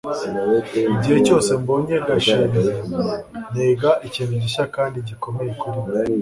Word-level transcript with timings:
igihe 0.93 1.17
cyose 1.27 1.49
mbonye 1.61 1.95
gashinzi, 2.07 2.71
niga 3.55 3.91
ikintu 4.07 4.33
gishya 4.43 4.63
kandi 4.75 4.97
gikomeye 5.07 5.51
kuri 5.59 5.77
we 5.85 5.91